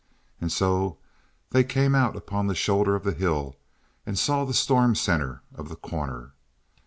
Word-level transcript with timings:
And 0.39 0.51
so 0.51 0.97
they 1.51 1.63
came 1.63 1.93
out 1.93 2.15
upon 2.15 2.47
the 2.47 2.55
shoulder 2.55 2.95
of 2.95 3.03
the 3.03 3.13
hill 3.13 3.55
and 4.03 4.17
saw 4.17 4.45
the 4.45 4.51
storm 4.55 4.95
center 4.95 5.43
of 5.53 5.69
The 5.69 5.75
Corner. 5.75 6.33